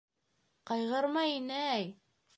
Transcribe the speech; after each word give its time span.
—Ҡайғырма, 0.71 1.23
инәй. 1.35 1.89